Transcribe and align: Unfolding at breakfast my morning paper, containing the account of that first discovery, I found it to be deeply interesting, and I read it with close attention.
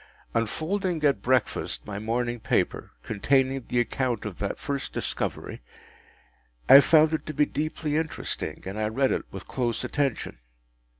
Unfolding 0.33 1.03
at 1.03 1.21
breakfast 1.21 1.85
my 1.85 1.99
morning 1.99 2.39
paper, 2.39 2.91
containing 3.03 3.65
the 3.67 3.79
account 3.79 4.25
of 4.25 4.39
that 4.39 4.57
first 4.57 4.93
discovery, 4.93 5.61
I 6.67 6.79
found 6.79 7.13
it 7.13 7.23
to 7.27 7.35
be 7.35 7.45
deeply 7.45 7.97
interesting, 7.97 8.63
and 8.65 8.79
I 8.79 8.87
read 8.87 9.11
it 9.11 9.25
with 9.31 9.47
close 9.47 9.83
attention. 9.83 10.39